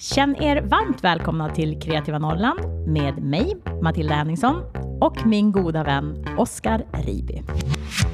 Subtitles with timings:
[0.00, 4.62] Känn er varmt välkomna till Kreativa Norrland med mig, Matilda Henningsson,
[5.00, 7.42] och min goda vän Oskar Riby.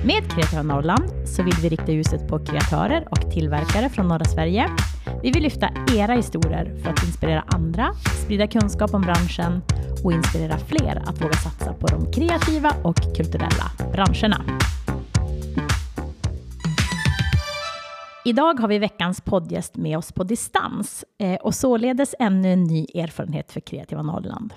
[0.05, 4.69] Med Kreativa Norrland så vill vi rikta ljuset på kreatörer och tillverkare från norra Sverige.
[5.23, 7.95] Vi vill lyfta era historier för att inspirera andra,
[8.25, 9.63] sprida kunskap om branschen
[10.05, 14.45] och inspirera fler att våga satsa på de kreativa och kulturella branscherna.
[18.27, 22.87] Idag har vi veckans poddgäst med oss på distans eh, och således ännu en ny
[22.95, 24.55] erfarenhet för Kreativa Norrland.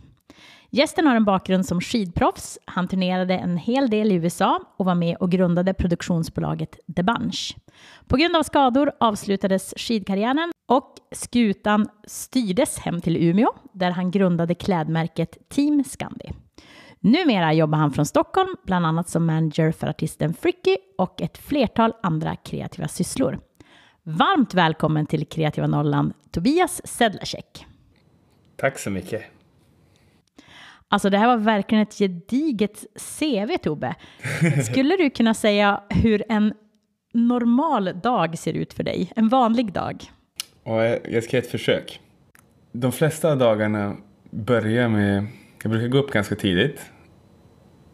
[0.70, 2.60] Gästen har en bakgrund som skidproffs.
[2.66, 7.58] Han turnerade en hel del i USA och var med och grundade produktionsbolaget The Bunch.
[8.08, 14.56] På grund av skador avslutades skidkarriären och skutan styrdes hem till Umeå där han grundade
[14.56, 16.32] klädmärket Team Scandi.
[17.00, 21.94] Numera jobbar han från Stockholm, bland annat som manager för artisten Fricky och ett flertal
[22.04, 23.40] andra kreativa sysslor.
[24.10, 27.66] Varmt välkommen till Kreativa Norrland, Tobias Sedlacek.
[28.56, 29.24] Tack så mycket.
[30.88, 32.86] Alltså det här var verkligen ett gediget
[33.20, 33.96] CV, Tobbe.
[34.72, 36.54] Skulle du kunna säga hur en
[37.14, 39.12] normal dag ser ut för dig?
[39.16, 40.04] En vanlig dag?
[40.64, 42.02] Och jag ska göra ett försök.
[42.72, 43.98] De flesta dagarna
[44.30, 45.28] börjar med...
[45.64, 46.92] Jag brukar gå upp ganska tidigt.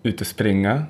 [0.04, 0.84] Ut och springa.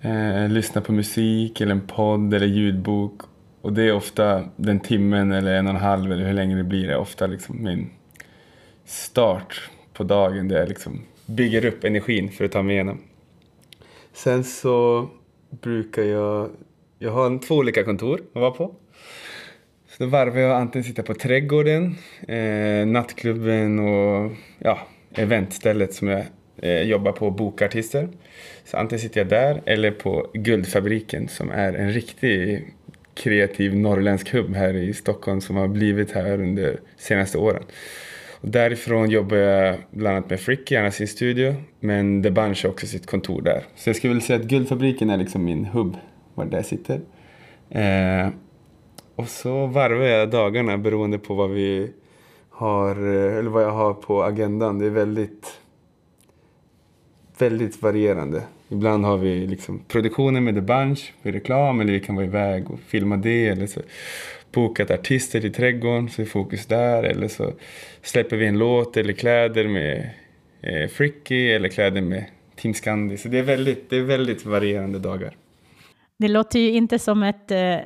[0.00, 3.22] Eh, lyssna på musik eller en podd eller ljudbok
[3.62, 6.64] och det är ofta den timmen eller en och en halv eller hur länge det
[6.64, 7.90] blir, är ofta liksom min
[8.84, 13.00] start på dagen där jag liksom bygger upp energin för att ta mig igenom.
[14.12, 15.08] Sen så
[15.50, 16.50] brukar jag,
[16.98, 18.74] jag har två olika kontor att vara på.
[19.88, 21.94] Så då varvar jag antingen sitta på trädgården,
[22.28, 24.78] eh, nattklubben och ja,
[25.14, 26.24] eventstället som jag
[26.56, 28.08] eh, jobbar på och bokar artister.
[28.64, 32.74] Så antingen sitter jag där eller på Guldfabriken som är en riktig
[33.18, 37.62] kreativ norrländsk hubb här i Stockholm som har blivit här under de senaste åren.
[38.40, 42.64] Och därifrån jobbar jag bland annat med Fricky, han har sin studio, men The Bunch
[42.64, 43.62] har också sitt kontor där.
[43.76, 45.96] Så jag skulle vilja säga att Guldfabriken är liksom min hubb,
[46.34, 47.00] var där jag sitter.
[47.70, 48.28] Eh,
[49.16, 51.92] och så varvar jag dagarna beroende på vad vi
[52.50, 52.96] har,
[53.38, 54.78] eller vad jag har på agendan.
[54.78, 55.60] Det är väldigt,
[57.38, 58.42] väldigt varierande.
[58.68, 62.70] Ibland har vi liksom produktionen med The Bunch för reklam eller vi kan vara iväg
[62.70, 63.80] och filma det eller så
[64.52, 67.52] bokat artister till trädgården så är fokus där eller så
[68.02, 70.10] släpper vi en låt eller kläder med
[70.60, 72.24] eh, Fricky eller kläder med
[72.56, 73.16] Team Scandi.
[73.16, 75.36] Så det är väldigt, det är väldigt varierande dagar.
[76.18, 77.76] Det låter ju inte som ett eh,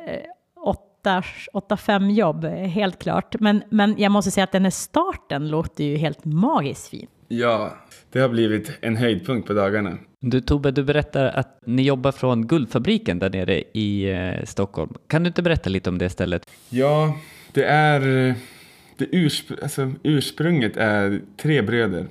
[1.04, 3.40] 8-5 jobb, helt klart.
[3.40, 7.06] Men, men jag måste säga att den här starten låter ju helt magiskt fin.
[7.28, 7.76] Ja,
[8.12, 9.98] det har blivit en höjdpunkt på dagarna.
[10.24, 14.94] Du Tobbe, du berättar att ni jobbar från Guldfabriken där nere i eh, Stockholm.
[15.06, 16.50] Kan du inte berätta lite om det stället?
[16.68, 17.18] Ja,
[17.52, 18.28] det är...
[18.28, 18.34] Eh,
[18.96, 22.06] det urspr alltså, ursprunget är tre bröder.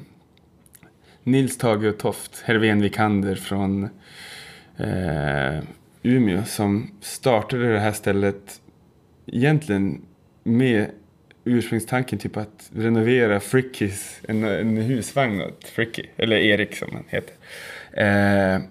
[1.24, 3.84] Nils, Tage och Toft, Hervén Vikander från
[4.78, 5.64] eh,
[6.04, 8.62] Umeå som startade det här stället
[9.26, 10.02] egentligen
[10.44, 10.88] med
[11.44, 17.36] ursprungstanken typ att renovera Frickys, en, en husvagn åt Fricky, eller Erik som han heter.
[17.94, 18.62] Eh,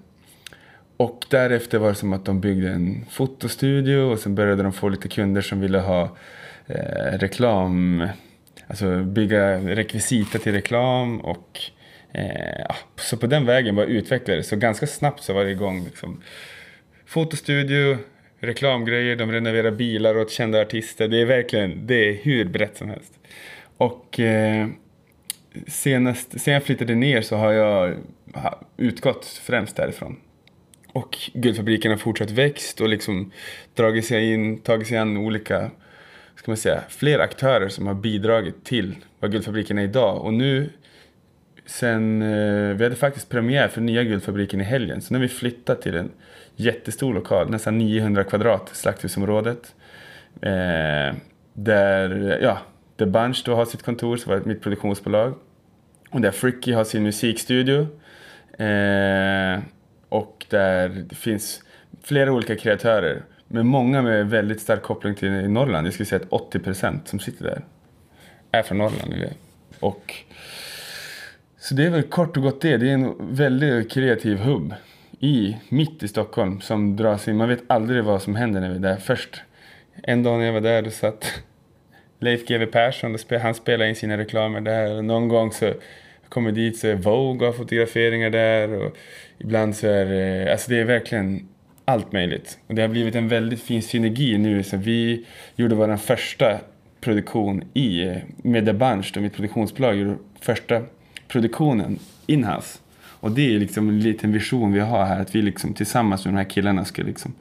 [0.97, 4.89] och därefter var det som att de byggde en fotostudio och sen började de få
[4.89, 6.17] lite kunder som ville ha
[6.67, 8.09] eh, reklam,
[8.67, 11.61] alltså bygga rekvisita till reklam och
[12.13, 16.23] eh, så på den vägen bara utvecklades så ganska snabbt så var det igång liksom,
[17.07, 17.99] fotostudio,
[18.41, 21.09] reklamgrejer, de renoverar bilar åt kända artister.
[21.09, 23.13] Det är verkligen, det är hur brett som helst.
[23.77, 24.67] Och eh,
[25.67, 27.97] senast, sen jag flyttade ner så har jag
[28.77, 30.17] utgått främst därifrån.
[30.93, 33.33] Och Guldfabriken har fortsatt växt och liksom
[33.75, 35.71] dragit sig in, tagit sig an olika,
[36.37, 40.25] ska man säga, fler aktörer som har bidragit till vad Guldfabriken är idag.
[40.25, 40.71] Och nu
[41.67, 45.29] sen, eh, vi hade faktiskt premiär för nya Guldfabriken i helgen, så nu har vi
[45.29, 46.11] flyttat till en
[46.57, 49.75] jättestor lokal, nästan 900 kvadrat, slakthusområdet.
[50.43, 51.15] Eh,
[51.55, 52.59] där, ja,
[53.01, 55.35] The Bunch då har sitt kontor, som var mitt produktionsbolag.
[56.11, 57.81] Och där Fricky har sin musikstudio.
[58.59, 59.61] Eh,
[60.09, 61.63] och där det finns
[62.03, 63.23] flera olika kreatörer.
[63.49, 65.87] Men många med väldigt stark koppling till Norrland.
[65.87, 67.65] Jag skulle säga att 80% som sitter där
[68.53, 69.15] är från Norrland.
[69.81, 70.15] Och,
[71.59, 72.77] så det är väl kort och gott det.
[72.77, 74.75] Det är en väldigt kreativ hubb
[75.21, 77.37] i, mitt i Stockholm som dras in.
[77.37, 78.97] Man vet aldrig vad som händer när vi är där.
[78.97, 79.43] Först
[80.03, 81.43] en dag när jag var där då satt
[82.21, 85.03] Leif GW Persson, han spelar in sina reklamer där.
[85.03, 85.75] Någon gång så
[86.29, 88.73] kommer dit så är Vogue och fotograferingar där.
[88.73, 88.97] Och
[89.39, 91.49] ibland så är det, alltså det är verkligen
[91.85, 92.59] allt möjligt.
[92.67, 94.63] Och det har blivit en väldigt fin synergi nu.
[94.63, 95.27] Så vi
[95.57, 96.59] gjorde vår första
[97.01, 100.83] produktion i, eh, med The Bunch, då mitt produktionsbolag, gjorde första
[101.29, 102.79] produktionen inhouse.
[103.21, 106.35] Och det är liksom en liten vision vi har här, att vi liksom tillsammans med
[106.35, 107.35] de här killarna ska liksom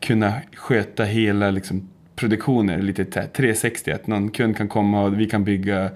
[0.00, 3.90] kunna sköta hela liksom produktioner lite 360.
[3.90, 5.90] Att någon kund kan komma och vi kan bygga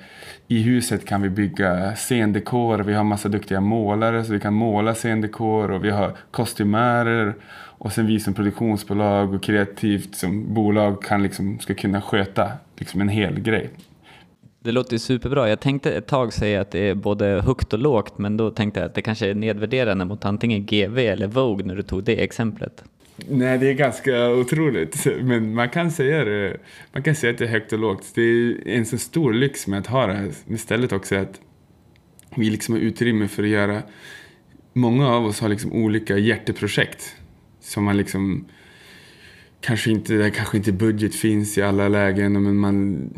[0.49, 2.79] i huset kan vi bygga scendekor.
[2.79, 7.35] Vi har massa duktiga målare så vi kan måla scendekor och vi har kostymärer.
[7.79, 13.01] Och sen vi som produktionsbolag och kreativt som bolag kan liksom, ska kunna sköta liksom
[13.01, 13.71] en hel grej.
[14.67, 15.49] Det låter ju superbra.
[15.49, 18.81] Jag tänkte ett tag säga att det är både högt och lågt, men då tänkte
[18.81, 22.23] jag att det kanske är nedvärderande mot antingen GV eller Vogue när du tog det
[22.25, 22.85] exemplet.
[23.17, 25.07] Nej, det är ganska otroligt.
[25.23, 26.57] Men man kan säga det.
[26.93, 28.13] Man kan säga att det är högt och lågt.
[28.15, 31.41] Det är en så stor lyx med att ha det här istället också att
[32.37, 33.83] vi liksom har utrymme för att göra...
[34.73, 37.17] Många av oss har liksom olika hjärteprojekt
[37.61, 38.45] som man liksom
[39.61, 43.11] kanske inte, där kanske inte budget finns i alla lägen men man,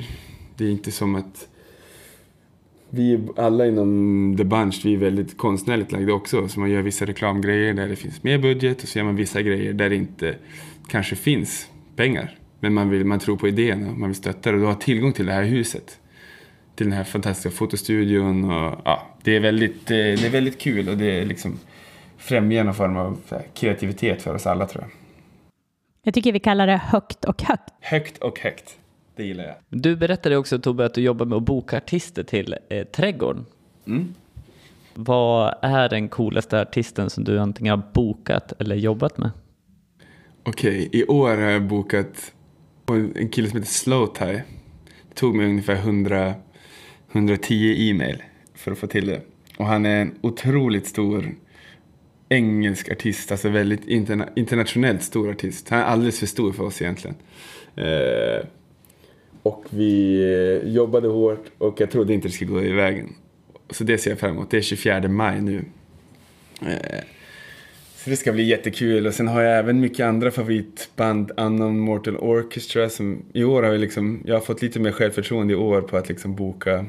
[0.56, 1.49] det är inte som att
[2.90, 6.49] vi alla inom The Bunch, vi är väldigt konstnärligt lagda också.
[6.49, 9.43] Så man gör vissa reklamgrejer där det finns mer budget och så gör man vissa
[9.43, 10.35] grejer där det inte
[10.88, 12.38] kanske finns pengar.
[12.61, 14.75] Men man, vill, man tror på idén och man vill stötta det och du har
[14.75, 15.99] tillgång till det här huset.
[16.75, 20.96] Till den här fantastiska fotostudion och ja, det är väldigt, det är väldigt kul och
[20.96, 21.58] det är liksom
[22.17, 23.19] främjar någon form av
[23.55, 24.90] kreativitet för oss alla tror jag.
[26.02, 27.73] Jag tycker vi kallar det högt och högt.
[27.81, 28.79] Högt och högt.
[29.19, 29.55] Det gillar jag.
[29.69, 33.47] Du berättade också Tobbe att du jobbar med att boka artister till eh, Trädgården.
[33.87, 34.15] Mm.
[34.94, 39.31] Vad är den coolaste artisten som du antingen har bokat eller jobbat med?
[40.43, 42.32] Okej, okay, i år har jag bokat
[43.15, 44.43] en kille som heter Slowtie.
[45.09, 46.35] Det tog mig ungefär 100,
[47.12, 48.23] 110 e-mail
[48.55, 49.21] för att få till det.
[49.59, 51.35] Och han är en otroligt stor
[52.29, 55.69] engelsk artist, alltså väldigt interna internationellt stor artist.
[55.69, 57.17] Han är alldeles för stor för oss egentligen.
[57.76, 58.47] Eh,
[59.43, 63.14] och vi eh, jobbade hårt och jag trodde inte det skulle gå i vägen.
[63.70, 64.50] Så det ser jag fram emot.
[64.50, 65.64] Det är 24 maj nu.
[66.62, 67.05] Eh,
[67.96, 69.06] så det ska bli jättekul.
[69.06, 71.32] Och sen har jag även mycket andra favoritband.
[71.37, 72.88] Unknown Mortal Orchestra.
[72.88, 75.96] Som I år har vi liksom, jag har fått lite mer självförtroende i år på
[75.96, 76.87] att liksom boka,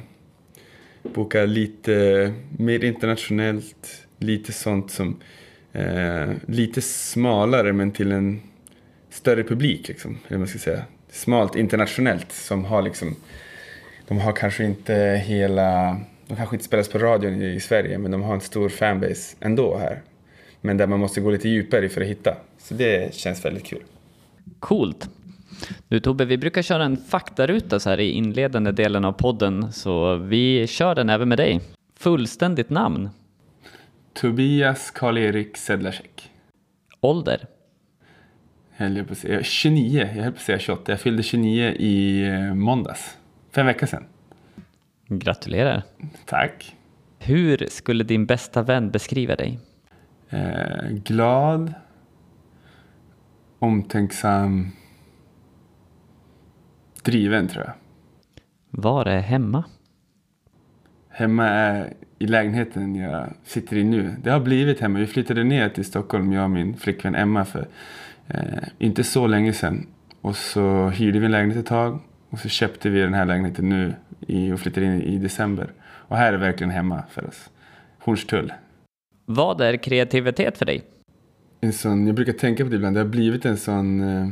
[1.03, 4.07] boka lite mer internationellt.
[4.17, 5.19] Lite sånt som,
[5.73, 8.41] eh, lite smalare men till en
[9.09, 10.17] större publik liksom.
[10.27, 13.15] Eller man ska säga smalt internationellt som har liksom,
[14.07, 14.93] de har kanske inte
[15.25, 19.35] hela, de kanske inte spelas på radion i Sverige men de har en stor fanbase
[19.39, 20.01] ändå här.
[20.61, 22.35] Men där man måste gå lite djupare för att hitta.
[22.57, 23.83] Så det känns väldigt kul.
[24.59, 25.09] Coolt.
[25.87, 30.15] Du Tobbe, vi brukar köra en faktaruta så här i inledande delen av podden så
[30.15, 31.61] vi kör den även med dig.
[31.99, 33.09] Fullständigt namn?
[34.13, 36.29] Tobias Karl-Erik Sedlacek.
[37.01, 37.47] Ålder?
[38.79, 39.43] Höll jag på att säga.
[39.43, 40.91] 29, jag höll på att säga 28.
[40.91, 43.17] Jag fyllde 29 i eh, måndags.
[43.51, 44.05] Fem veckor sedan.
[45.07, 45.83] Gratulerar.
[46.25, 46.75] Tack.
[47.19, 49.59] Hur skulle din bästa vän beskriva dig?
[50.29, 51.73] Eh, glad.
[53.59, 54.71] Omtänksam.
[57.03, 57.73] Driven tror jag.
[58.69, 59.63] Var är hemma?
[61.09, 64.15] Hemma är i lägenheten jag sitter i nu.
[64.23, 64.99] Det har blivit hemma.
[64.99, 67.67] Vi flyttade ner till Stockholm, jag och min flickvän Emma för
[68.29, 69.87] Eh, inte så länge sedan.
[70.21, 71.99] Och så hyrde vi en lägenhet ett tag.
[72.29, 73.93] Och så köpte vi den här lägenheten nu
[74.27, 75.73] i, och flyttade in i december.
[75.81, 77.49] Och här är verkligen hemma för oss.
[77.99, 78.53] Hornstull.
[79.25, 80.83] Vad är kreativitet för dig?
[81.61, 82.95] En sån, jag brukar tänka på det ibland.
[82.95, 84.27] Det har blivit en sån eh,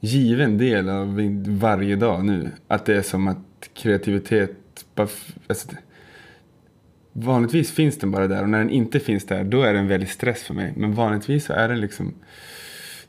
[0.00, 2.50] given del av varje dag nu.
[2.68, 3.38] Att det är som att
[3.74, 4.56] kreativitet
[4.94, 5.08] bara,
[5.46, 5.68] alltså,
[7.12, 9.88] Vanligtvis finns den bara där och när den inte finns där då är det en
[9.88, 10.72] väldig stress för mig.
[10.76, 12.14] Men vanligtvis så är den liksom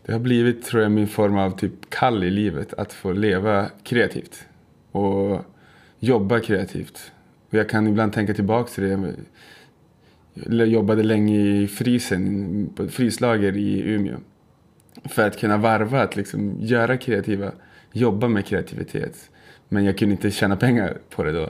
[0.10, 2.74] det har blivit, tror jag, min form av typ kall i livet.
[2.74, 4.46] Att få leva kreativt.
[4.92, 5.46] Och
[6.00, 7.12] jobba kreativt.
[7.50, 9.14] Och jag kan ibland tänka tillbaka till det.
[10.34, 14.18] Jag jobbade länge i frysen, på ett fryslager i Umeå.
[15.06, 17.52] För att kunna varva, att liksom göra kreativa,
[17.92, 19.30] jobba med kreativitet.
[19.68, 21.44] Men jag kunde inte tjäna pengar på det då.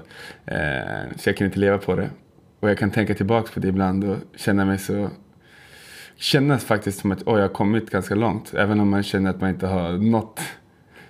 [0.46, 2.10] Eh, så jag kunde inte leva på det.
[2.60, 5.10] Och jag kan tänka tillbaka på det ibland och känna mig så
[6.20, 8.54] kännas faktiskt som att oh, jag har kommit ganska långt.
[8.54, 10.40] Även om man känner att man inte har nått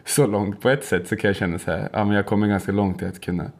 [0.05, 2.47] så långt på ett sätt så kan jag känna så här, ja men jag kommer
[2.47, 3.51] ganska långt i att kunna.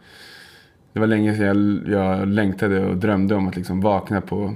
[0.94, 4.54] Det var länge sedan jag, jag längtade och drömde om att liksom vakna på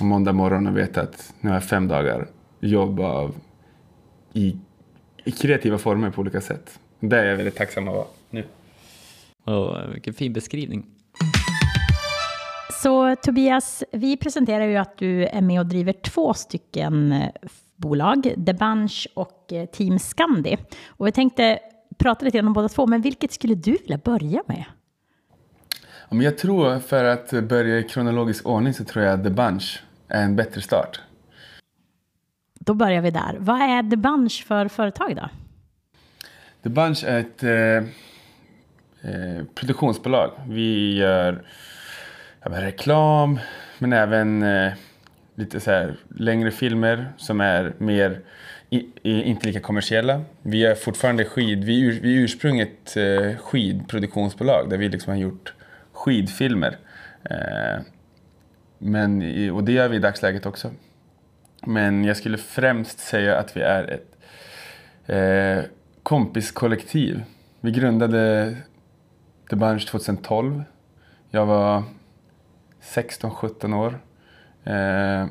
[0.00, 2.26] måndag morgon och veta att nu har jag fem dagar
[2.60, 3.34] jobb av,
[4.32, 4.56] i,
[5.24, 6.78] i kreativa former på olika sätt.
[7.00, 8.44] Det är jag väldigt tacksam att vara nu.
[9.44, 10.86] Oh, vilken fin beskrivning.
[12.82, 17.28] Så Tobias, vi presenterar ju att du är med och driver två stycken eh,
[17.76, 20.56] bolag, The Bunch och eh, Team Scandi.
[20.86, 21.58] Och vi tänkte
[21.98, 24.64] prata lite om båda två, men vilket skulle du vilja börja med?
[26.08, 29.82] Ja, men jag tror, för att börja i kronologisk ordning, så tror jag The Bunch
[30.08, 31.00] är en bättre start.
[32.54, 33.36] Då börjar vi där.
[33.38, 35.28] Vad är The Bunch för företag då?
[36.62, 37.50] The Bunch är ett eh,
[39.10, 40.30] eh, produktionsbolag.
[40.48, 41.44] Vi gör
[42.44, 43.38] ja, men reklam,
[43.78, 44.72] men även eh,
[45.34, 48.20] lite så här längre filmer som är mer
[48.70, 50.22] i, i, inte lika kommersiella.
[50.42, 55.18] Vi är fortfarande skid, vi, ur, vi är ursprunget eh, skidproduktionsbolag där vi liksom har
[55.18, 55.54] gjort
[55.92, 56.78] skidfilmer.
[57.22, 57.82] Eh,
[58.78, 60.70] men, och det gör vi i dagsläget också.
[61.66, 64.16] Men jag skulle främst säga att vi är ett
[65.06, 65.70] eh,
[66.02, 67.22] kompiskollektiv.
[67.60, 68.56] Vi grundade
[69.50, 70.64] The Bunch 2012.
[71.30, 71.82] Jag var
[72.84, 73.98] 16-17 år.
[74.64, 75.26] Eh,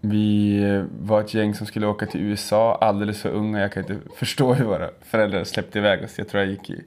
[0.00, 3.60] vi var ett gäng som skulle åka till USA, alldeles för unga.
[3.60, 6.18] Jag kan inte förstå hur våra föräldrar släppte iväg oss.
[6.18, 6.84] Jag tror jag gick i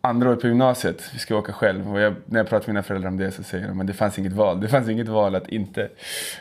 [0.00, 1.10] andra året på gymnasiet.
[1.12, 1.92] Vi ska åka själv.
[1.92, 3.92] Och jag, när jag pratar med mina föräldrar om det så säger de att det
[3.92, 4.60] fanns inget val.
[4.60, 5.88] Det fanns inget val att inte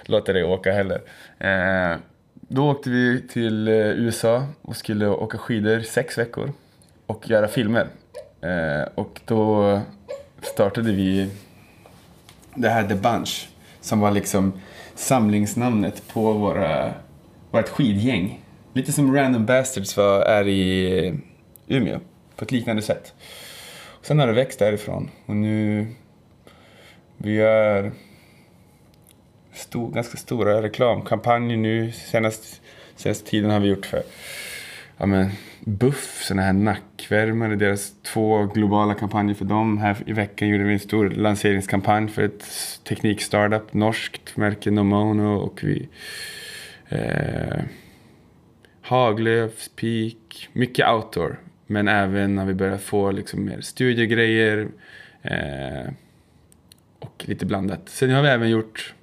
[0.06, 1.02] låta dig åka heller.
[1.40, 1.98] Eh,
[2.34, 6.52] då åkte vi till eh, USA och skulle åka skidor sex veckor
[7.06, 7.88] och göra filmer.
[8.42, 9.82] Eh, och då
[10.42, 11.30] startade vi
[12.56, 13.50] det här The Bunch
[13.82, 14.54] som var liksom
[14.96, 16.94] samlingsnamnet på våra,
[17.52, 18.40] vårt skidgäng.
[18.74, 21.14] Lite som Random Bastards var, är i
[21.68, 22.00] Umeå
[22.36, 23.14] på ett liknande sätt.
[24.02, 25.88] Sen har det växt därifrån och nu
[27.18, 27.92] vi gör
[29.54, 31.92] stor, ganska stora reklamkampanjer nu.
[31.92, 32.62] Senast,
[32.96, 34.04] senaste tiden har vi gjort för
[35.00, 35.30] ja, men,
[35.60, 39.78] Buff, sådana här nackvärmare, deras två globala kampanjer för dem.
[39.78, 42.46] Här i veckan gjorde vi en stor lanseringskampanj för ett
[42.84, 45.90] teknikstartup, norskt märke Nomono och vi
[46.90, 47.64] eh,
[48.82, 51.40] Haglöfs, Peak, mycket outdoor.
[51.68, 54.68] Men även när vi börjar få liksom mer studiegrejer
[55.22, 55.92] eh,
[57.00, 57.90] och lite blandat.
[57.90, 58.94] Sen har vi även gjort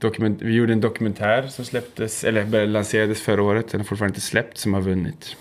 [0.00, 4.20] dokument, vi gjorde en dokumentär som släpptes, eller lanserades förra året, den har fortfarande inte
[4.20, 5.36] släppt, som har vunnit.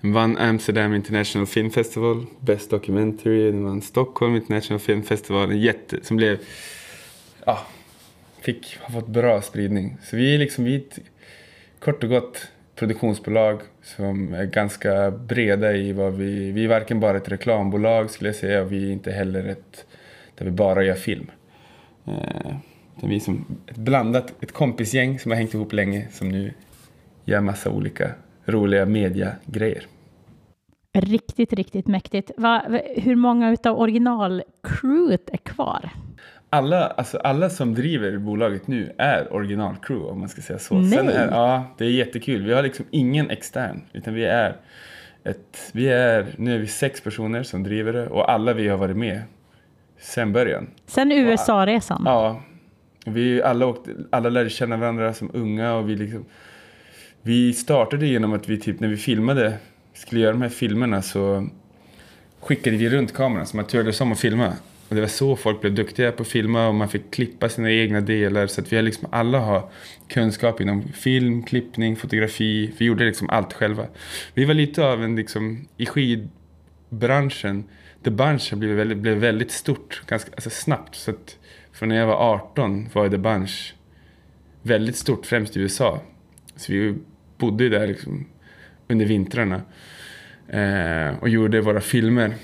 [0.00, 5.60] Den vann Amsterdam International Film Festival, Best Documentary, den vann Stockholm International Film Festival, en
[5.60, 6.38] jätte, som blev,
[7.44, 7.66] ja,
[8.40, 9.96] fick, har fått bra spridning.
[10.04, 10.98] Så vi är liksom, vi är ett,
[11.78, 16.52] kort och gott produktionsbolag som är ganska breda i vad vi...
[16.52, 19.86] Vi är varken bara ett reklambolag skulle jag säga och vi är inte heller ett
[20.38, 21.30] där vi bara gör film.
[22.06, 22.56] Eh,
[23.02, 26.52] Eh, vi är som ett blandat, ett kompisgäng som har hängt ihop länge som nu
[27.24, 28.10] gör massa olika
[28.44, 29.86] roliga mediagrejer.
[30.92, 32.30] Riktigt, riktigt mäktigt.
[32.36, 32.62] Va,
[32.96, 35.90] hur många utav originalcrewet är kvar?
[36.50, 40.74] alla, alltså alla som driver bolaget nu är originalcrew om man ska säga så.
[40.74, 40.98] Nej.
[40.98, 42.46] Är, ja, det är jättekul.
[42.46, 44.56] Vi har liksom ingen extern utan vi är
[45.24, 48.76] ett, vi är, nu är vi sex personer som driver det och alla vi har
[48.76, 49.22] varit med
[49.98, 50.70] sen början.
[50.86, 52.02] Sen USA-resan?
[52.04, 52.42] Ja.
[53.06, 56.24] Vi alla, åkte, alla lärde känna varandra som unga och vi liksom
[57.26, 59.58] vi startade genom att vi typ när vi filmade,
[59.94, 61.48] skulle göra de här filmerna så
[62.40, 64.52] skickade vi runt kameran så man turades om att filma.
[64.88, 67.70] Och det var så folk blev duktiga på att filma och man fick klippa sina
[67.70, 68.46] egna delar.
[68.46, 69.70] Så att vi har liksom, alla har
[70.08, 72.72] kunskap inom film, klippning, fotografi.
[72.78, 73.86] Vi gjorde liksom allt själva.
[74.34, 77.64] Vi var lite av en, liksom, i skidbranschen,
[78.04, 80.94] The Bunch blev väldigt, blev väldigt stort, ganska alltså snabbt.
[80.94, 81.38] Så att
[81.76, 83.74] för när jag var 18 var The Bunch
[84.62, 86.00] väldigt stort, främst i USA.
[86.56, 86.94] Så vi
[87.38, 88.26] bodde ju där liksom
[88.88, 89.62] under vintrarna
[90.48, 92.34] eh, och gjorde våra filmer.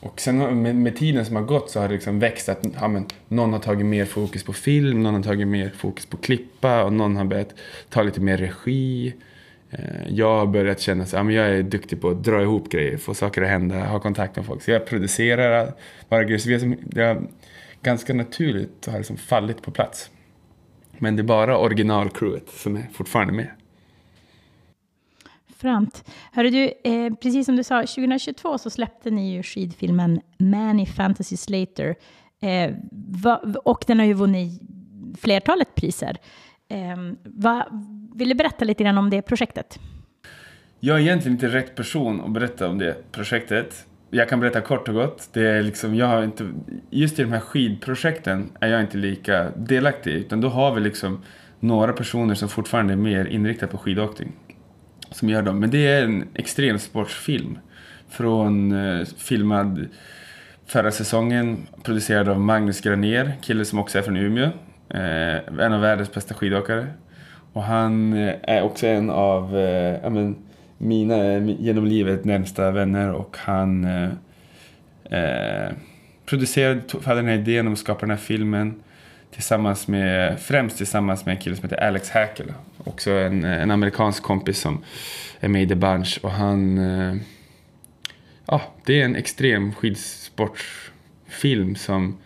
[0.00, 2.88] Och sen med, med, tiden som har gått så har det liksom växt att ja,
[2.88, 6.84] men, någon har tagit mer fokus på film, någon har tagit mer fokus på klippa
[6.84, 7.54] och någon har börjat
[7.88, 9.14] ta lite mer regi.
[9.70, 12.96] Eh, jag har börjat känna att ja, jag är duktig på att dra ihop grejer,
[12.96, 14.62] få saker att hända, ha kontakt med folk.
[14.62, 15.72] Så jag producerar
[16.08, 16.38] bara grejer.
[16.38, 17.22] Så vi har som, det
[17.82, 20.10] ganska naturligt har liksom fallit på plats.
[20.98, 23.50] Men det är bara originalcrewet som är fortfarande med.
[25.56, 26.04] Främt.
[26.32, 31.50] Hörru du, eh, precis som du sa, 2022 så släppte ni ju skidfilmen Many Fantasies
[31.50, 31.94] Later.
[32.40, 34.62] Eh, va, och den har ju vunnit
[35.20, 36.16] flertalet priser.
[36.68, 37.66] Eh, va,
[38.14, 39.78] vill du berätta lite grann om det projektet?
[40.80, 43.86] Jag är egentligen inte rätt person att berätta om det projektet.
[44.10, 45.28] Jag kan berätta kort och gott.
[45.32, 46.52] Det är liksom, jag har inte,
[46.90, 50.14] just i de här skidprojekten är jag inte lika delaktig.
[50.14, 51.22] Utan då har vi liksom
[51.60, 54.32] några personer som fortfarande är mer inriktade på skidåkning
[55.10, 55.60] som gör dem.
[55.60, 57.58] Men det är en extremsportsfilm
[58.08, 59.88] från eh, filmad
[60.66, 64.50] förra säsongen, producerad av Magnus Granér, kille som också är från Umeå.
[64.90, 66.86] Eh, en av världens bästa skidåkare.
[67.52, 70.36] Och han eh, är också en av eh, men,
[70.78, 74.10] mina genom livet närmsta vänner och han eh,
[75.10, 75.72] eh
[76.26, 78.82] producerade, hade den här idén om att skapa den här filmen
[79.30, 82.52] tillsammans med, främst tillsammans med en kille som heter Alex Hackel.
[82.84, 84.84] Också en, en amerikansk kompis som
[85.40, 87.16] är med i The Bunch och han eh,
[88.46, 92.18] ja, det är en extrem skidsportfilm som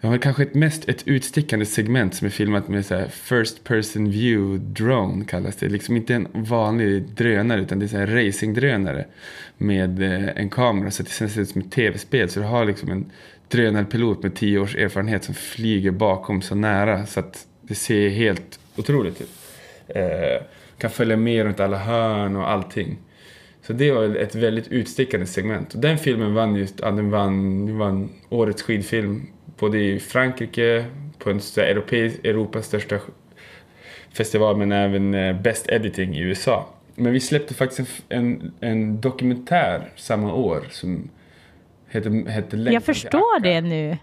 [0.00, 4.10] jag har kanske ett mest ett utstickande segment som är filmat med så first person
[4.10, 5.68] view drone kallas det.
[5.68, 9.06] Liksom inte en vanlig drönare utan det är så här racingdrönare
[9.58, 12.28] med eh, en kamera så att det känns som ett tv-spel.
[12.28, 13.10] Så du har liksom en
[13.48, 18.60] drönarpilot med tio års erfarenhet som flyger bakom så nära så att det ser helt
[18.76, 19.30] otroligt ut.
[19.88, 20.42] Eh,
[20.78, 22.98] kan följa med runt alla hörn och allting.
[23.62, 25.74] Så det var ett väldigt utstickande segment.
[25.74, 29.26] Och den filmen vann just, ja, den vann, den vann årets skidfilm
[29.60, 30.84] både i Frankrike,
[31.18, 32.98] på en europeisk, Europas största
[34.12, 36.68] festival, men även eh, Best Editing i USA.
[36.94, 41.10] Men vi släppte faktiskt en, en, en dokumentär samma år som
[41.88, 43.96] hette, hette Jag förstår det nu.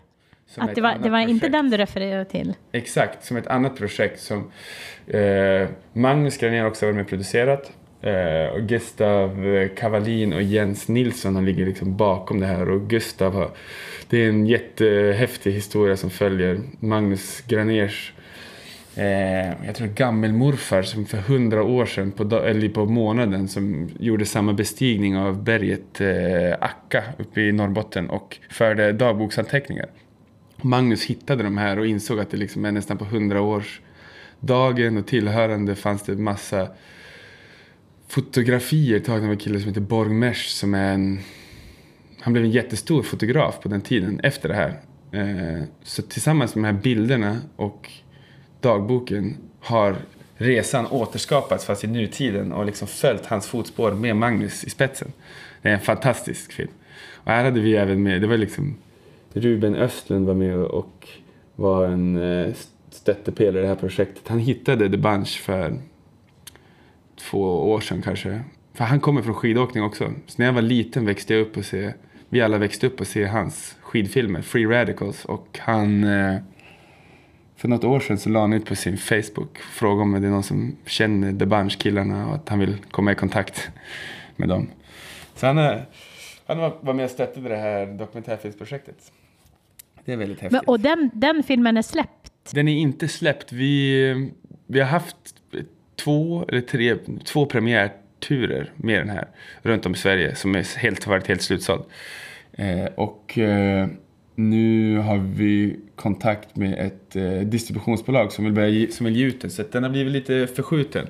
[0.55, 2.53] Att det var, det var inte den du refererade till?
[2.71, 4.51] Exakt, som ett annat projekt som
[5.07, 7.71] eh, Magnus Granier också varit med och producerat.
[8.01, 13.33] Eh, Gustav eh, Kavalin och Jens Nilsson har ligger liksom bakom det här och Gustav
[13.33, 13.51] har
[14.09, 18.13] det är en jättehäftig historia som följer Magnus Graners
[18.95, 24.25] eh, jag tror gammelmorfar som för hundra år sedan på, eller på månaden som gjorde
[24.25, 29.89] samma bestigning av berget eh, Akka uppe i Norrbotten och förde dagboksanteckningar.
[30.61, 35.75] Magnus hittade de här och insåg att det liksom är nästan på hundraårsdagen och tillhörande
[35.75, 36.67] fanns det massa
[38.07, 41.19] fotografier tagna av en kille som heter Borgmesh som är en
[42.19, 44.79] han blev en jättestor fotograf på den tiden efter det här.
[45.11, 47.91] Eh, så tillsammans med de här bilderna och
[48.61, 49.95] dagboken har
[50.37, 55.11] resan återskapats fast i nutiden och liksom följt hans fotspår med Magnus i spetsen.
[55.61, 56.71] Det är en fantastisk film.
[57.13, 58.75] Och här hade vi även med, det var liksom
[59.33, 61.07] Ruben Östlund var med och
[61.55, 62.53] var en eh,
[62.89, 64.27] stöttepelare i det här projektet.
[64.27, 65.79] Han hittade The Bunch för
[67.31, 68.41] två år sedan kanske.
[68.73, 70.13] För han kommer från skidåkning också.
[70.25, 71.93] Så när jag var liten växte jag upp och se
[72.29, 75.25] vi alla växte upp och se hans skidfilmer, Free Radicals.
[75.25, 76.35] Och han, eh,
[77.55, 80.31] för något år sedan så la han ut på sin Facebook, frågade om det är
[80.31, 83.69] någon som känner The Bunch-killarna och att han vill komma i kontakt
[84.35, 84.69] med dem.
[85.35, 85.85] Så han, är,
[86.45, 89.11] han var med och stöttade det här dokumentärfilmsprojektet.
[90.05, 90.51] Det är väldigt häftigt.
[90.51, 92.51] Men, och den, den filmen är släppt?
[92.53, 93.51] Den är inte släppt.
[93.51, 94.31] Vi,
[94.67, 95.35] vi har haft
[95.97, 99.27] två eller tre, två premiärturer med den här
[99.61, 101.83] runt om i Sverige som är helt, varit helt slutsåld.
[102.51, 103.87] Eh, och eh,
[104.35, 109.25] nu har vi kontakt med ett eh, distributionsbolag som vill, börja ge, som vill ge
[109.25, 109.51] ut den.
[109.51, 111.07] Så den har blivit lite förskjuten.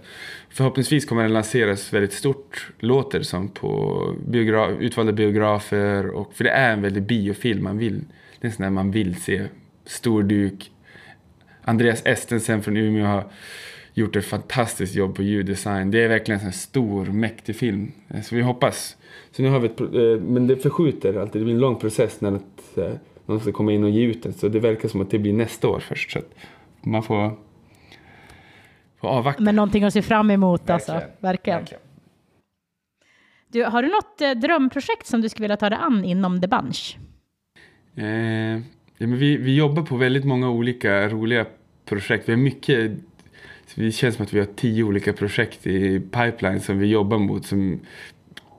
[0.49, 6.07] Förhoppningsvis kommer den lanseras väldigt stort, låter som, på biograf, utvalda biografer.
[6.07, 7.63] Och, för det är en väldigt biofilm.
[7.63, 7.99] Man vill,
[8.39, 9.43] det är en sån där man vill se.
[9.85, 10.71] Stor duk.
[11.61, 13.23] Andreas Estensen från Umeå har
[13.97, 15.91] gjort ett fantastiskt jobb på ljuddesign.
[15.91, 17.91] Det är verkligen en stor, mäktig film.
[18.07, 18.97] Eh, så vi hoppas.
[19.31, 21.41] Så nu har vi ett, eh, men det förskjuter alltid.
[21.41, 22.93] Det blir en lång process när ett, eh,
[23.25, 24.33] någon ska komma in och ge ut den.
[24.33, 26.11] Så det verkar som att det blir nästa år först.
[26.11, 26.19] Så
[26.81, 27.37] man får,
[29.01, 29.43] får avvakta.
[29.43, 30.91] Men någonting att se fram emot alltså.
[30.91, 31.09] verkligen.
[31.09, 31.25] alltså.
[31.27, 31.59] Verkligen.
[31.59, 31.81] verkligen.
[33.47, 36.97] Du, har du något drömprojekt som du skulle vilja ta dig an inom The Bunch?
[37.95, 38.05] Eh,
[38.97, 41.45] ja, men vi, vi jobbar på väldigt många olika roliga
[41.85, 42.29] projekt.
[42.29, 42.91] Vi har mycket
[43.75, 47.45] det känns som att vi har tio olika projekt i pipeline som vi jobbar mot.
[47.45, 47.79] Som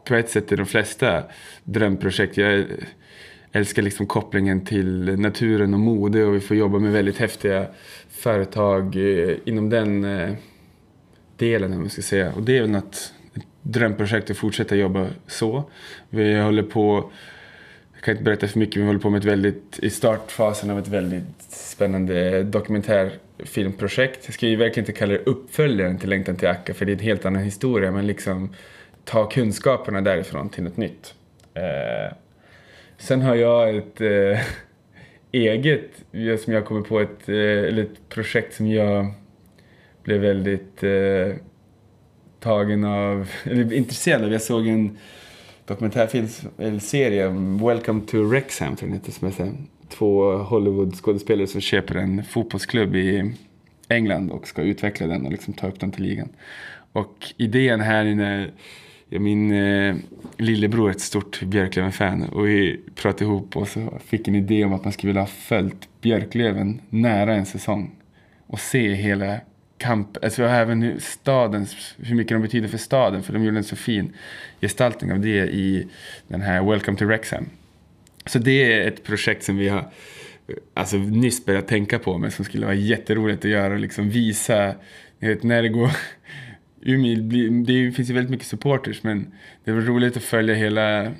[0.05, 1.25] på ett sätt är de flesta
[1.65, 2.37] drömprojekt.
[2.37, 2.65] Jag
[3.53, 7.67] älskar liksom kopplingen till naturen och mode och vi får jobba med väldigt häftiga
[8.11, 10.35] företag eh, inom den eh,
[11.37, 12.33] delen om man ska säga.
[12.33, 13.13] Och det är väl något
[13.63, 15.71] drömprojekt att fortsätta jobba så.
[16.11, 17.11] Vi håller på
[17.99, 20.71] jag kan inte berätta för mycket, men vi håller på med ett väldigt, i startfasen
[20.71, 23.13] av ett väldigt spännande dokumentär
[23.45, 24.21] filmprojekt.
[24.25, 26.95] Jag ska ju verkligen inte kalla det uppföljaren till Längtan till Akka, för det är
[26.95, 28.55] en helt annan historia, men liksom
[29.05, 31.15] ta kunskaperna därifrån till något nytt.
[31.55, 32.17] Eh,
[32.99, 34.41] sen har jag ett eh,
[35.33, 35.91] eget,
[36.45, 39.07] som jag kommer på, ett, eh, eller ett projekt som jag
[40.03, 41.35] blev väldigt eh,
[42.41, 44.33] tagen av, eller intresserad av.
[44.33, 44.99] Jag såg en
[45.65, 47.29] dokumentärfilm, eller serie,
[47.65, 49.55] Welcome to Rexham tror jag den heter, som jag är
[49.89, 53.35] två Hollywood-skådespelare som köper en fotbollsklubb i
[53.89, 56.29] England och ska utveckla den och liksom ta upp den till ligan.
[56.93, 58.51] Och idén här är
[59.09, 59.97] ja, min eh,
[60.37, 64.73] lillebror är ett stort Björklöven-fan och vi pratade ihop och så fick en idé om
[64.73, 67.91] att man skulle vilja ha följt Björklöven nära en säsong
[68.47, 69.41] och se hela
[69.79, 73.65] kamp, alltså även hur stadens, hur mycket de betyder för staden, för de gjorde en
[73.65, 74.13] så fin
[74.61, 75.89] gestaltning av det i
[76.29, 77.47] den här Welcome to Rexham.
[78.29, 79.91] Så det är ett projekt som vi har
[80.75, 84.75] alltså, nyss börjat tänka på, men som skulle vara jätteroligt att göra, liksom visa,
[85.19, 85.91] vet, när det går
[86.83, 87.17] Umeå,
[87.65, 91.13] det finns ju väldigt mycket supporters men det var roligt att följa hela,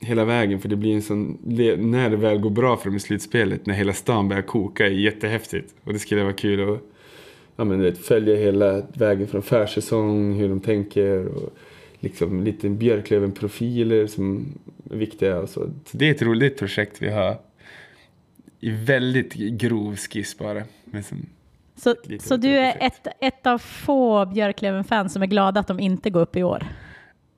[0.00, 1.38] hela vägen för det blir en sån,
[1.78, 4.90] när det väl går bra för dem i slutspelet, när hela stan börjar koka, är
[4.90, 5.74] jättehäftigt.
[5.84, 6.80] Och det skulle vara kul att
[7.56, 11.58] ja, men, vet, följa hela vägen från försäsong, hur de tänker och
[12.00, 14.46] liksom lite Björklöven-profiler som
[14.90, 15.70] är viktiga och så.
[15.86, 15.96] så.
[15.96, 17.36] det är ett roligt projekt vi har
[18.60, 20.62] i väldigt grov skiss bara.
[21.76, 26.10] Så, så du är ett, ett av få Björklöven-fans som är glada att de inte
[26.10, 26.66] går upp i år?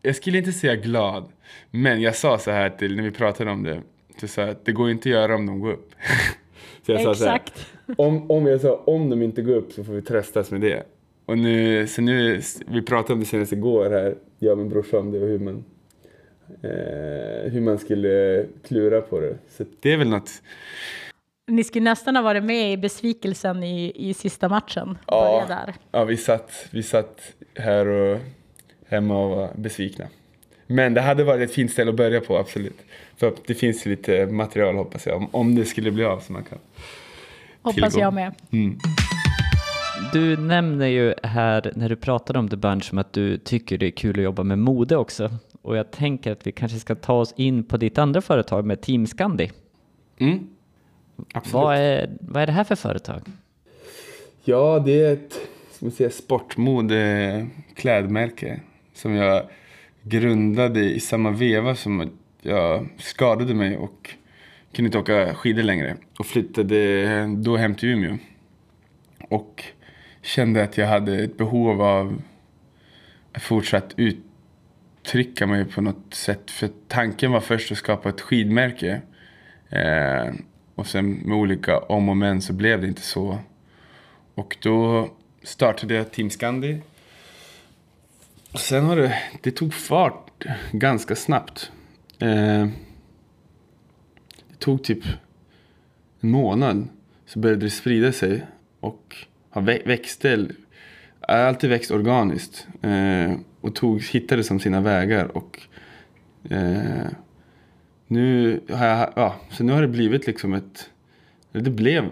[0.02, 1.24] Jag skulle inte säga glad,
[1.70, 3.82] men jag sa så här till när vi pratade om det.
[4.20, 5.90] Så sa att det går inte att göra om de går upp.
[6.86, 7.18] så jag Exakt.
[7.18, 7.40] sa så här,
[7.96, 10.82] om, om jag sa om de inte går upp så får vi tröstas med det.
[11.30, 14.98] Och nu, så nu, vi pratade om det senast igår här, jag och min brorsa
[14.98, 15.64] om det och hur man,
[16.62, 19.38] eh, hur man skulle klura på det.
[19.56, 20.30] Så det är väl något
[21.46, 24.98] ni skulle nästan ha varit med i besvikelsen i, i sista matchen.
[25.06, 25.74] Ja, där.
[25.92, 27.20] ja vi, satt, vi satt
[27.54, 28.20] här och
[28.88, 30.04] hemma och var besvikna.
[30.66, 32.78] Men det hade varit ett fint ställe att börja på, absolut.
[33.16, 36.44] För det finns lite material hoppas jag, om, om det skulle bli av så man
[36.44, 36.58] kan
[37.62, 38.34] Hoppas jag med.
[38.50, 38.78] Mm.
[40.12, 43.86] Du nämner ju här när du pratade om The Bunch som att du tycker det
[43.86, 45.30] är kul att jobba med mode också.
[45.62, 48.80] Och jag tänker att vi kanske ska ta oss in på ditt andra företag med
[48.80, 49.50] Team Scandi.
[50.18, 50.48] Mm.
[51.34, 51.54] Absolut.
[51.54, 53.22] Vad är, vad är det här för företag?
[54.44, 55.40] Ja, det är ett
[55.72, 58.60] som säga, sportmode klädmärke
[58.94, 59.42] som jag
[60.02, 62.10] grundade i samma veva som
[62.42, 64.10] jag skadade mig och
[64.72, 65.96] kunde inte åka skidor längre.
[66.18, 68.18] Och flyttade då hem till Umeå.
[69.28, 69.64] Och
[70.22, 72.22] kände att jag hade ett behov av
[73.32, 76.50] att fortsatt uttrycka mig på något sätt.
[76.50, 79.02] För tanken var först att skapa ett skidmärke.
[79.68, 80.34] Eh,
[80.74, 83.38] och sen med olika om och men så blev det inte så.
[84.34, 85.08] Och då
[85.42, 86.80] startade jag Team Scandi.
[88.52, 91.72] Och sen har det, det tog fart ganska snabbt.
[92.18, 92.68] Eh,
[94.48, 95.04] det tog typ
[96.20, 96.88] en månad
[97.26, 98.46] så började det sprida sig
[98.80, 99.16] och
[99.50, 100.48] har växte,
[101.20, 102.66] har alltid växt organiskt.
[102.82, 105.60] Eh, och tog, hittade som sina vägar och
[106.50, 107.06] eh,
[108.06, 110.90] nu har jag, ja, så nu har det blivit liksom ett,
[111.52, 112.04] det blev,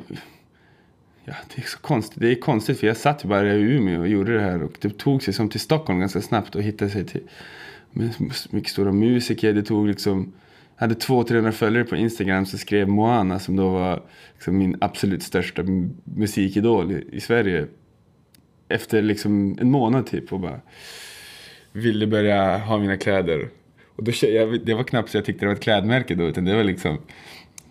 [1.24, 4.00] ja det är så konstigt, det är konstigt för jag satt ju bara i Umeå
[4.00, 6.90] och gjorde det här och det tog sig som till Stockholm ganska snabbt och hittade
[6.90, 7.22] sig till
[8.50, 10.32] mycket stora musiker, det tog liksom
[10.78, 14.02] hade 200-300 följare på Instagram så skrev Moana som då var
[14.34, 15.62] liksom min absolut största
[16.04, 17.66] musikidol i, i Sverige.
[18.68, 20.60] Efter liksom en månad typ och bara
[21.72, 23.48] ville börja ha mina kläder.
[23.96, 26.44] Och då, jag, det var knappt så jag tyckte det var ett klädmärke då, utan
[26.44, 26.98] det var liksom...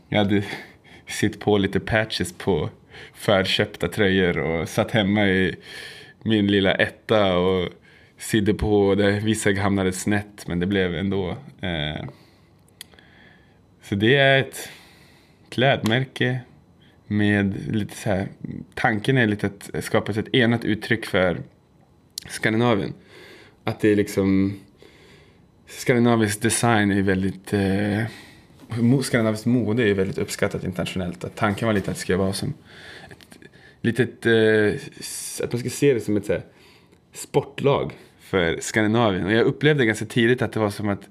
[0.09, 0.43] Jag hade
[1.07, 2.69] sitt på lite patches på
[3.13, 5.55] förköpta tröjor och satt hemma i
[6.23, 7.69] min lilla etta och
[8.17, 8.95] sydde på.
[8.95, 11.29] Där vissa hamnade snett, men det blev ändå.
[11.61, 12.05] Eh.
[13.89, 14.69] Så det är ett
[15.49, 16.39] klädmärke
[17.07, 18.27] med lite så här.
[18.73, 21.37] Tanken är lite att skapa ett enat uttryck för
[22.29, 22.93] Skandinavien.
[23.63, 24.59] Att det är liksom
[25.67, 27.53] skandinavisk design är väldigt...
[27.53, 28.03] Eh,
[29.01, 31.23] skandinaviskt mode är väldigt uppskattat internationellt.
[31.23, 32.53] Att tanken var lite att det skulle vara som
[33.09, 33.49] ett
[33.81, 34.25] litet...
[34.25, 36.41] Eh, att man ska se det som ett här,
[37.13, 39.25] sportlag för Skandinavien.
[39.25, 41.09] Och jag upplevde ganska tidigt att det var som att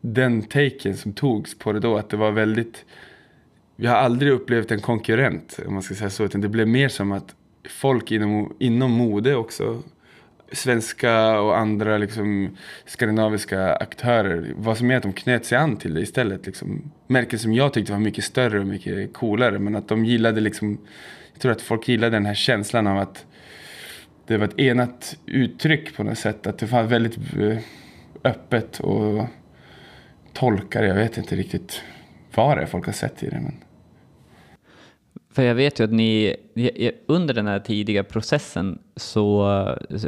[0.00, 2.84] den taken som togs på det då, att det var väldigt...
[3.76, 6.24] Vi har aldrig upplevt en konkurrent, om man ska säga så.
[6.24, 7.34] Utan det blev mer som att
[7.68, 9.82] folk inom, inom mode också
[10.52, 14.52] svenska och andra liksom, skandinaviska aktörer.
[14.56, 16.46] Vad som är att de knöt sig an till det istället.
[16.46, 16.92] Liksom.
[17.06, 19.58] Märken som jag tyckte var mycket större och mycket coolare.
[19.58, 20.78] Men att de gillade liksom,
[21.32, 23.26] jag tror att folk gillade den här känslan av att
[24.26, 26.46] det var ett enat uttryck på något sätt.
[26.46, 27.58] Att det var väldigt eh,
[28.24, 29.24] öppet och
[30.40, 30.82] tolkar.
[30.82, 31.82] Jag vet inte riktigt
[32.34, 33.40] vad det är folk har sett i det.
[33.40, 33.54] Men...
[35.32, 36.36] För jag vet ju att ni,
[37.06, 39.44] under den här tidiga processen så,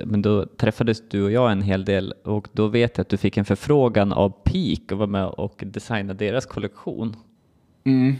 [0.04, 3.16] men då träffades du och jag en hel del och då vet jag att du
[3.16, 7.16] fick en förfrågan av Peak att vara med och designa deras kollektion.
[7.84, 8.14] Mm.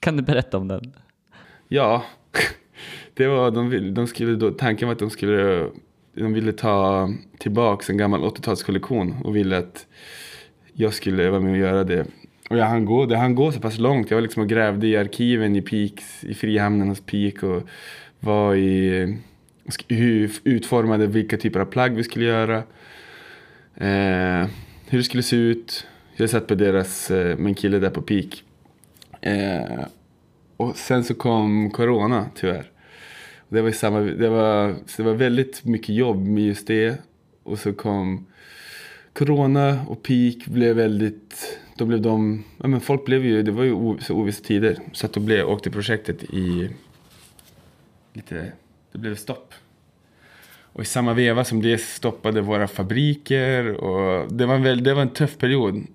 [0.00, 0.92] Kan du berätta om den?
[1.68, 2.04] Ja,
[3.14, 5.68] det var, de, de skulle då, tanken var att de skulle,
[6.14, 9.86] de ville ta tillbaka en gammal 80-talskollektion och ville att
[10.76, 12.06] jag skulle vara med och göra det.
[12.50, 14.10] Och jag hann gå, det hann gå så pass långt.
[14.10, 17.62] Jag var liksom och grävde i arkiven i Peaks, i Frihamnen hos Peak och
[18.20, 19.16] var i
[19.88, 22.56] hur utformade vilka typer av plagg vi skulle göra.
[23.74, 24.48] Eh,
[24.88, 25.86] hur det skulle se ut.
[26.16, 28.44] Jag satt på deras, eh, med en kille där på Peak.
[29.20, 29.84] Eh,
[30.56, 32.70] och sen så kom Corona tyvärr.
[33.48, 37.02] Det var, samma, det, var, så det var väldigt mycket jobb med just det.
[37.42, 38.26] Och så kom
[39.16, 41.58] Corona och Peak blev väldigt...
[41.76, 42.44] Då blev de...
[42.58, 43.42] Ja men folk blev ju...
[43.42, 44.78] Det var ju så ovissa tider.
[44.92, 46.70] Så att då blev, åkte projektet i...
[48.12, 48.52] Lite...
[48.92, 49.54] Det blev stopp.
[50.72, 53.74] Och i samma veva som det stoppade våra fabriker.
[53.74, 55.86] Och det, var en väl, det var en tuff period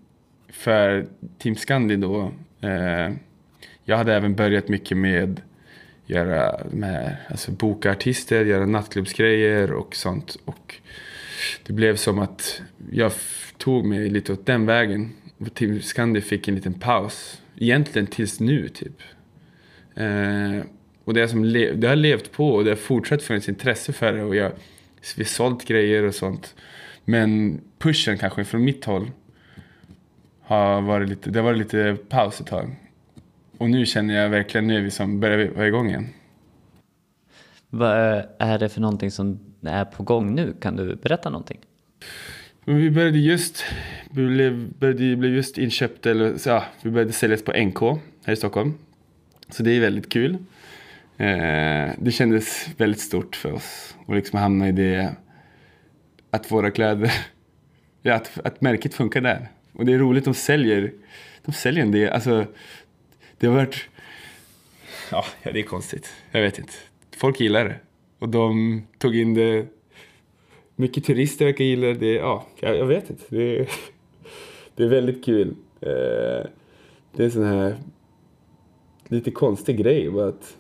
[0.50, 1.06] för
[1.38, 2.32] Team Scandi då.
[2.62, 3.14] Eh,
[3.84, 5.42] jag hade även börjat mycket med
[6.06, 10.38] göra med, alltså boka artister, göra nattklubbsgrejer och sånt.
[10.46, 10.76] Och
[11.64, 13.12] det blev som att jag
[13.58, 15.14] tog mig lite åt den vägen.
[15.38, 17.42] Och Team Scandi fick en liten paus.
[17.58, 19.02] Egentligen tills nu typ.
[19.96, 20.66] Eh,
[21.06, 24.24] och det, som det har levt på och det har fortsatt funnits intresse för det.
[24.24, 24.52] Och jag,
[25.16, 26.56] vi har sålt grejer och sånt.
[27.06, 29.12] Men pushen kanske från mitt håll
[30.42, 32.76] har varit lite, det har varit lite paus ett tag.
[33.58, 36.08] Och nu känner jag verkligen, nu är vi som börjar vara igång igen.
[37.70, 37.92] Vad
[38.40, 40.54] är det för någonting som är på gång nu?
[40.62, 41.60] Kan du berätta någonting?
[42.66, 43.64] Vi började just,
[44.12, 47.82] vi blev, började, blev just inköpt, eller ja, vi började säljas på NK
[48.26, 48.74] här i Stockholm.
[49.50, 50.38] Så det är väldigt kul.
[51.18, 55.16] Eh, det kändes väldigt stort för oss att liksom hamna i det,
[56.30, 57.12] att våra kläder,
[58.02, 59.50] ja, att, att märket funkar där.
[59.74, 60.92] Och det är roligt, de säljer,
[61.46, 62.46] de säljer en del, alltså
[63.38, 63.90] det har varit...
[65.12, 66.14] Ja, det är konstigt.
[66.32, 66.74] Jag vet inte.
[67.18, 67.76] Folk gillar det.
[68.22, 69.66] Och de tog in det.
[70.76, 72.14] Mycket turister verkar gilla det.
[72.14, 73.24] Ja, jag, vet inte.
[73.30, 73.70] Det är,
[74.76, 75.56] det är väldigt kul.
[75.82, 76.48] Eh,
[77.12, 77.76] det är en sån här
[79.08, 80.10] lite konstig grej.
[80.10, 80.58] Bara att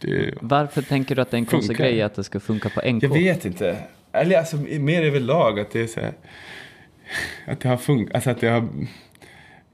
[0.00, 2.90] det Varför tänker du att det är en konstig grej att det ska funka på
[2.90, 3.02] NK?
[3.02, 3.76] Jag vet inte.
[4.12, 6.12] Eller alltså mer överlag att det är så här,
[7.46, 8.14] Att det har funkat.
[8.14, 8.68] Alltså att det har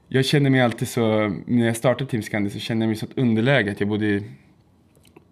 [0.07, 3.05] jag känner mig alltid så, när jag startade Team Scandi så kände jag mig så
[3.05, 4.23] ett underläge att jag bodde i,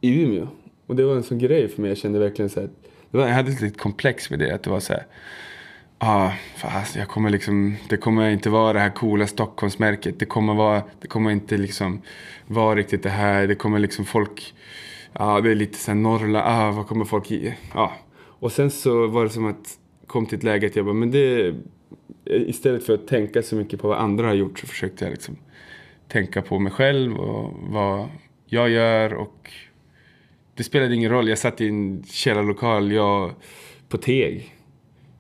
[0.01, 0.47] i Umeå.
[0.93, 2.69] Och det var en sån grej för mig, jag kände verkligen så här,
[3.11, 5.05] det var, jag hade ett litet komplex med det, att det var så här,
[5.97, 10.53] ah, fast jag kommer liksom, det kommer inte vara det här coola Stockholmsmärket, det kommer,
[10.53, 12.01] vara, det kommer inte liksom
[12.47, 14.53] vara riktigt det här, det kommer liksom folk,
[15.13, 17.55] ja ah, det är lite så här Norrland, ah, vad kommer folk i?
[17.71, 17.91] Ah.
[18.15, 19.77] Och sen så var det som att,
[20.07, 21.55] kom till ett läge att jag bara, men det
[22.25, 25.35] istället för att tänka så mycket på vad andra har gjort så försökte jag liksom
[26.07, 28.07] tänka på mig själv och vad
[28.45, 29.51] jag gör och
[30.55, 31.29] det spelade ingen roll.
[31.29, 33.31] Jag satt i en källarlokal, jag
[33.89, 34.55] på Teg.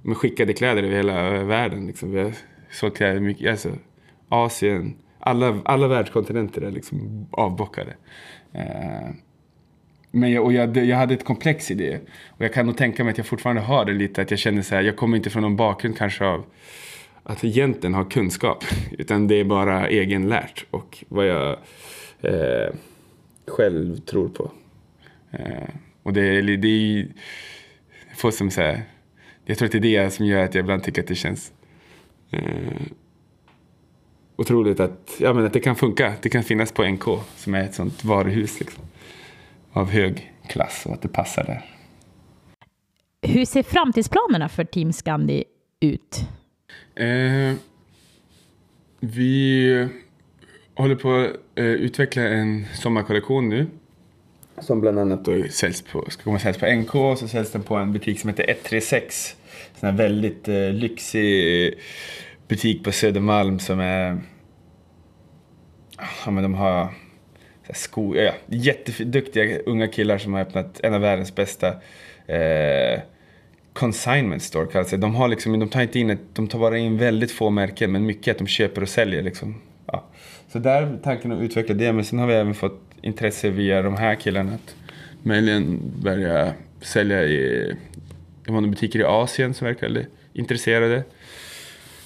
[0.01, 1.87] Med skickade kläder över hela världen.
[1.87, 2.13] Liksom.
[2.13, 2.31] Jag
[2.81, 3.51] har kläder mycket.
[3.51, 3.69] Alltså,
[4.29, 7.93] Asien, alla, alla världskontinenter är liksom avbockade.
[8.55, 9.15] Uh,
[10.11, 11.95] men jag, och jag, jag hade ett komplex i det.
[12.29, 14.21] Och jag kan nog tänka mig att jag fortfarande har det lite.
[14.21, 16.45] Att jag känner så här, jag kommer inte från någon bakgrund kanske av
[17.23, 18.63] att egentligen ha kunskap.
[18.91, 21.57] Utan det är bara egenlärt och vad jag
[22.21, 22.73] eh,
[23.47, 24.51] själv tror på.
[25.33, 25.69] Eh,
[26.03, 27.07] och det, det är
[28.15, 28.83] får som så här,
[29.45, 31.51] jag tror att det är det som gör att jag ibland tycker att det känns
[32.31, 32.81] eh,
[34.35, 36.13] otroligt att, ja, men att det kan funka.
[36.21, 37.03] Det kan finnas på NK
[37.35, 38.83] som är ett sånt varuhus liksom,
[39.71, 41.65] av hög klass och att det passar där.
[43.21, 45.43] Hur ser framtidsplanerna för Team Scandi
[45.79, 46.25] ut?
[46.95, 47.53] Eh,
[48.99, 49.87] vi
[50.75, 53.67] håller på att eh, utveckla en sommarkollektion nu.
[54.63, 57.63] Som bland annat då säljs på, ska komma säljs på NK och så säljs den
[57.63, 59.35] på en butik som heter 136.
[59.79, 61.73] En här väldigt eh, lyxig eh,
[62.47, 64.21] butik på Södermalm som är...
[65.97, 66.93] Ah, ja men de har
[67.73, 71.67] sko, ja, jätteduktiga unga killar som har öppnat en av världens bästa
[72.27, 73.01] eh,
[73.73, 74.97] consignment store kallas det.
[74.97, 78.05] De, har liksom, de tar inte in, de tar bara in väldigt få märken men
[78.05, 79.21] mycket att de köper och säljer.
[79.21, 79.61] Liksom.
[79.85, 80.03] Ja.
[80.51, 81.93] Så där är tanken att utveckla det.
[81.93, 84.75] Men sen har vi även fått intresse via de här killarna att
[85.23, 87.73] möjligen börja sälja i
[88.45, 91.03] de har butiker i Asien som verkar intresserade.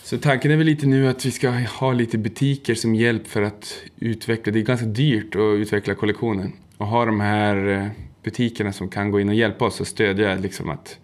[0.04, 3.42] Så tanken är väl lite nu att vi ska ha lite butiker som hjälp för
[3.42, 4.54] att utveckla.
[4.54, 6.54] Det är ganska dyrt att utveckla kollektionen.
[6.78, 7.88] Och ha de här eh,
[8.24, 11.00] butikerna som kan gå in och hjälpa oss och stödja liksom att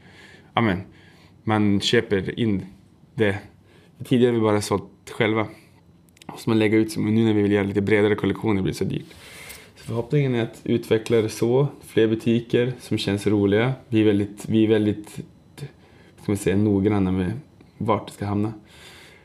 [0.54, 0.82] amen,
[1.44, 2.66] man köper in
[3.16, 3.38] det.
[4.06, 5.48] Tidigare har vi bara sålt själva.
[6.38, 8.78] Så man lägga ut, men nu när vi vill göra lite bredare kollektioner blir det
[8.78, 9.06] så dyrt.
[9.86, 13.74] Förhoppningen är att utveckla det så, fler butiker som känns roliga.
[13.88, 15.20] Vi är väldigt, vi är väldigt
[16.24, 17.32] ska man säga, noggranna med
[17.78, 18.54] vart det ska hamna.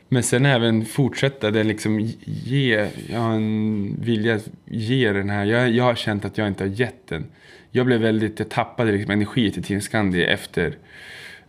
[0.07, 5.45] Men sen även fortsätta det liksom ge, jag har en vilja att ge den här,
[5.45, 7.25] jag, jag har känt att jag inte har gett den.
[7.71, 10.77] Jag blev väldigt, jag tappade liksom energi till Team Scandi efter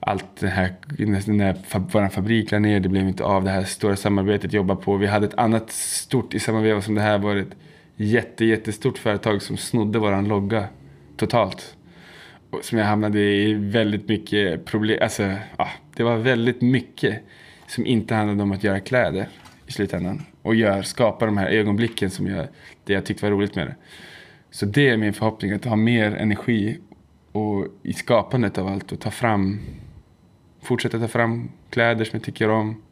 [0.01, 0.75] allt det här,
[1.27, 1.57] när
[1.93, 4.97] vår fabrik lade ner, det blev inte av det här stora samarbetet jobba på.
[4.97, 7.49] Vi hade ett annat stort i samma veva som det här varit
[8.05, 10.69] jätte, jättestort företag som snodde våran logga
[11.17, 11.77] totalt.
[12.51, 17.23] Och som jag hamnade i väldigt mycket problem, alltså ja, det var väldigt mycket
[17.67, 19.29] som inte handlade om att göra kläder
[19.67, 20.23] i slutändan.
[20.43, 22.49] Och gör, skapa de här ögonblicken som jag,
[22.85, 23.77] det jag tyckte var roligt med det.
[24.51, 26.79] Så det är min förhoppning, att ha mer energi
[27.33, 29.61] och i skapandet av allt och ta fram,
[30.63, 32.83] fortsätta ta fram kläder som jag tycker om.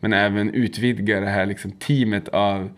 [0.00, 2.70] Men även utvidga det här liksom, teamet av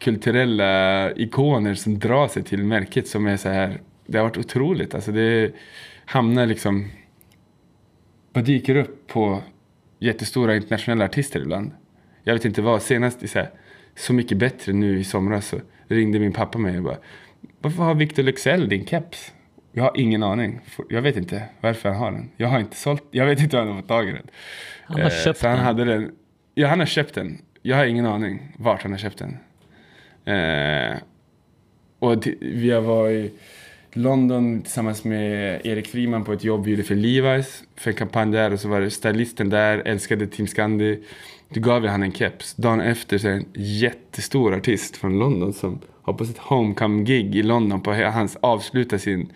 [0.00, 4.94] popkulturella ikoner som drar sig till märket som är så här, det har varit otroligt.
[4.94, 5.52] Alltså det
[6.04, 6.88] hamnar liksom,
[8.32, 9.42] bara dyker upp på
[9.98, 11.70] jättestora internationella artister ibland.
[12.24, 13.50] Jag vet inte vad, senast i så, här,
[13.96, 16.98] så mycket bättre nu i somras så ringde min pappa mig och bara
[17.60, 19.32] Varför har Victor Lexell din keps?
[19.72, 20.60] Jag har ingen aning.
[20.88, 22.30] Jag vet inte varför han har den.
[22.36, 24.26] Jag har inte sålt, jag vet inte hur han har fått tag i den.
[24.84, 25.66] Han har köpt så han den?
[25.66, 26.12] Hade den.
[26.54, 27.38] Ja, han har köpt den.
[27.62, 29.36] Jag har ingen aning vart han har köpt den.
[30.24, 30.98] Eh,
[31.98, 33.30] och vi var i
[33.92, 37.62] London tillsammans med Erik Friman på ett jobb vi gjorde för Levi's.
[37.76, 41.02] För en kampanj där och så var det stylisten där, älskade Team Scandi.
[41.48, 42.54] Då gav jag han en keps.
[42.54, 47.36] Dagen efter så är det en jättestor artist från London som har på sitt homecome-gig
[47.36, 47.80] i London.
[47.80, 49.32] På hans avslutar sin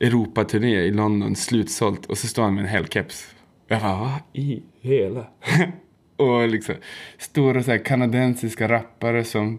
[0.00, 2.06] Europaturné i London, slutsålt.
[2.06, 3.34] Och så står han med en hel keps.
[3.68, 5.26] Jag bara, vad i hela?
[6.16, 6.74] och liksom
[7.18, 9.58] stora så här kanadensiska rappare som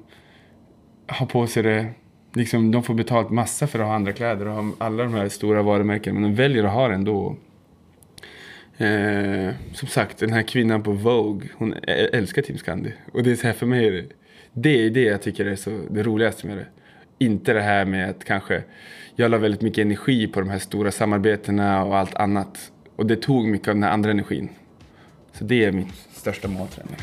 [1.08, 1.86] har på sig det.
[2.34, 5.30] Liksom, de får betalt massa för att ha andra kläder och ha alla de här
[5.30, 6.20] stora varumärkena.
[6.20, 7.36] Men de väljer att ha det ändå.
[8.78, 12.94] Eh, som sagt, den här kvinnan på Vogue, hon älskar Team Scandi.
[13.12, 14.06] Och det är så här för mig, är det,
[14.54, 16.66] det är det jag tycker är så, det roligaste med det.
[17.18, 18.64] Inte det här med att kanske,
[19.16, 22.72] jag la väldigt mycket energi på de här stora samarbetena och allt annat.
[22.96, 24.50] Och det tog mycket av den här andra energin.
[25.34, 26.96] Så det är min största målträning.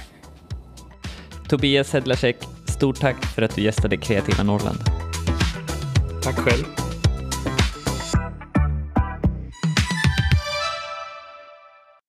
[1.49, 2.37] Tobias Hedlacek,
[2.81, 4.79] stort tack för att du gästade Kreativa Norrland.
[6.23, 6.80] Tack själv.